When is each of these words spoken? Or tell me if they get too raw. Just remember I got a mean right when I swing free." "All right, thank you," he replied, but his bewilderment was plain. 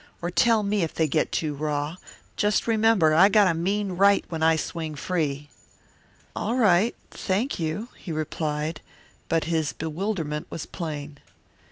Or 0.19 0.31
tell 0.31 0.63
me 0.63 0.81
if 0.81 0.95
they 0.95 1.07
get 1.07 1.31
too 1.31 1.53
raw. 1.53 1.97
Just 2.35 2.65
remember 2.65 3.13
I 3.13 3.29
got 3.29 3.45
a 3.45 3.53
mean 3.53 3.91
right 3.91 4.25
when 4.29 4.41
I 4.41 4.55
swing 4.55 4.95
free." 4.95 5.49
"All 6.35 6.55
right, 6.55 6.95
thank 7.11 7.59
you," 7.59 7.89
he 7.95 8.11
replied, 8.11 8.81
but 9.29 9.43
his 9.43 9.73
bewilderment 9.73 10.47
was 10.49 10.65
plain. 10.65 11.19